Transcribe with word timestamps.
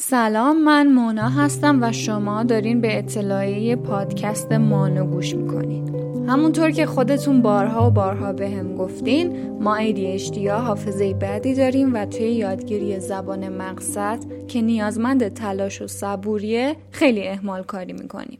سلام 0.00 0.64
من 0.64 0.86
مونا 0.86 1.28
هستم 1.28 1.78
و 1.82 1.92
شما 1.92 2.42
دارین 2.42 2.80
به 2.80 2.98
اطلاعیه 2.98 3.76
پادکست 3.76 4.52
مانو 4.52 5.04
گوش 5.04 5.34
می‌کنید 5.34 5.88
همونطور 6.28 6.70
که 6.70 6.86
خودتون 6.86 7.42
بارها 7.42 7.86
و 7.86 7.90
بارها 7.90 8.32
به 8.32 8.50
هم 8.50 8.74
گفتین 8.74 9.50
ما 9.60 9.78
ADHD 9.78 10.36
یا 10.36 10.58
حافظه 10.58 11.14
بعدی 11.14 11.54
داریم 11.54 11.94
و 11.94 12.06
توی 12.06 12.26
یادگیری 12.26 13.00
زبان 13.00 13.48
مقصد 13.48 14.18
که 14.48 14.62
نیازمند 14.62 15.28
تلاش 15.28 15.82
و 15.82 15.86
صبوریه 15.86 16.76
خیلی 16.90 17.28
احمال 17.28 17.62
کاری 17.62 17.92
می‌کنیم. 17.92 18.38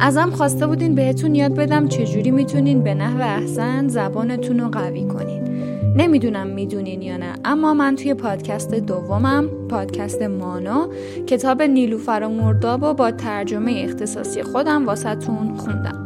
ازم 0.00 0.30
خواسته 0.30 0.66
بودین 0.66 0.94
بهتون 0.94 1.34
یاد 1.34 1.54
بدم 1.54 1.88
چجوری 1.88 2.30
می‌تونین 2.30 2.82
به 2.82 2.94
نحو 2.94 3.20
احسن 3.20 3.88
زبانتون 3.88 4.60
رو 4.60 4.68
قوی 4.68 5.04
کنین. 5.04 5.55
نمی‌دونم 5.96 6.46
می‌دونین 6.46 7.02
یا 7.02 7.16
نه 7.16 7.32
اما 7.44 7.74
من 7.74 7.96
توی 7.96 8.14
پادکست 8.14 8.74
دومم 8.74 9.48
پادکست 9.68 10.22
مانو 10.22 10.88
کتاب 11.26 11.62
نیلوفر 11.62 12.26
مرداب 12.26 12.82
و 12.82 12.94
با 12.94 13.10
ترجمه 13.10 13.82
اختصاصی 13.84 14.42
خودم 14.42 14.86
واسهتون 14.86 15.56
خوندم. 15.56 16.05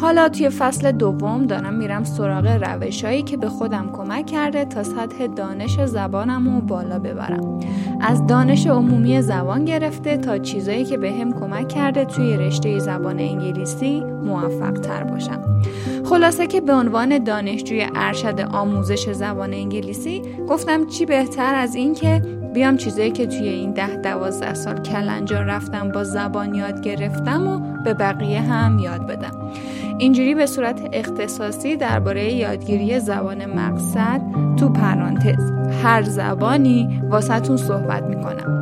حالا 0.00 0.28
توی 0.28 0.48
فصل 0.48 0.92
دوم 0.92 1.46
دارم 1.46 1.74
میرم 1.74 2.04
سراغ 2.04 2.46
روشهایی 2.46 3.22
که 3.22 3.36
به 3.36 3.48
خودم 3.48 3.90
کمک 3.92 4.26
کرده 4.26 4.64
تا 4.64 4.82
سطح 4.82 5.26
دانش 5.26 5.84
زبانم 5.84 6.54
رو 6.54 6.60
بالا 6.60 6.98
ببرم. 6.98 7.60
از 8.00 8.26
دانش 8.26 8.66
عمومی 8.66 9.22
زبان 9.22 9.64
گرفته 9.64 10.16
تا 10.16 10.38
چیزایی 10.38 10.84
که 10.84 10.96
به 10.96 11.12
هم 11.12 11.32
کمک 11.32 11.68
کرده 11.68 12.04
توی 12.04 12.36
رشته 12.36 12.78
زبان 12.78 13.18
انگلیسی 13.18 14.00
موفق 14.00 14.72
تر 14.72 15.04
باشم. 15.04 15.62
خلاصه 16.04 16.46
که 16.46 16.60
به 16.60 16.72
عنوان 16.72 17.24
دانشجوی 17.24 17.86
ارشد 17.94 18.40
آموزش 18.40 19.12
زبان 19.12 19.54
انگلیسی 19.54 20.22
گفتم 20.48 20.86
چی 20.86 21.06
بهتر 21.06 21.54
از 21.54 21.74
این 21.74 21.94
که 21.94 22.37
بیام 22.58 22.76
چیزایی 22.76 23.10
که 23.10 23.26
توی 23.26 23.48
این 23.48 23.72
ده 23.72 23.96
دوازده 23.96 24.54
سال 24.54 24.82
کلنجا 24.82 25.40
رفتم 25.40 25.88
با 25.88 26.04
زبان 26.04 26.54
یاد 26.54 26.80
گرفتم 26.80 27.46
و 27.48 27.82
به 27.84 27.94
بقیه 27.94 28.40
هم 28.40 28.78
یاد 28.78 29.06
بدم. 29.06 29.52
اینجوری 29.98 30.34
به 30.34 30.46
صورت 30.46 30.80
اختصاصی 30.92 31.76
درباره 31.76 32.32
یادگیری 32.32 33.00
زبان 33.00 33.46
مقصد 33.46 34.20
تو 34.56 34.68
پرانتز 34.68 35.52
هر 35.82 36.02
زبانی 36.02 37.02
واسهتون 37.10 37.56
صحبت 37.56 38.02
می‌کنم. 38.02 38.57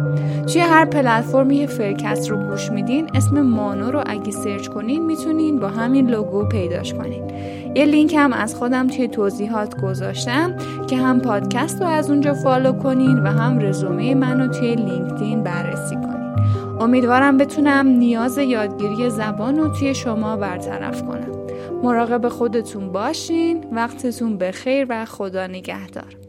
توی 0.52 0.60
هر 0.60 0.84
پلتفرمی 0.84 1.66
فرکست 1.66 2.30
رو 2.30 2.36
گوش 2.36 2.70
میدین 2.70 3.10
اسم 3.14 3.42
مانو 3.42 3.90
رو 3.90 4.02
اگه 4.06 4.30
سرچ 4.30 4.68
کنین 4.68 5.06
می‌تونین 5.06 5.58
با 5.58 5.68
همین 5.68 6.10
لوگو 6.10 6.44
پیداش 6.44 6.94
کنین. 6.94 7.22
یه 7.74 7.84
لینک 7.84 8.14
هم 8.14 8.32
از 8.32 8.54
خودم 8.54 8.86
توی 8.86 9.08
توضیحات 9.08 9.80
گذاشتم 9.80 10.56
که 10.86 10.96
هم 10.96 11.20
پادکست 11.20 11.82
رو 11.82 11.88
از 11.88 12.10
اونجا 12.10 12.34
follow 12.34 12.72
کنین 12.72 13.18
و 13.18 13.26
هم 13.26 13.58
رزومه 13.58 14.14
منو 14.14 14.48
توی 14.48 14.74
لینکدین 14.74 15.42
بررسی 15.42 15.94
کنین. 15.94 16.16
امیدوارم 16.80 17.36
بتونم 17.36 17.86
نیاز 17.86 18.38
یادگیری 18.38 19.10
زبان 19.10 19.56
رو 19.56 19.68
توی 19.68 19.94
شما 19.94 20.36
برطرف 20.36 21.02
کنم. 21.02 21.46
مراقب 21.82 22.28
خودتون 22.28 22.92
باشین 22.92 23.64
وقتتون 23.72 24.38
بخیر 24.38 24.86
و 24.88 25.04
خدا 25.04 25.46
نگهدار. 25.46 26.25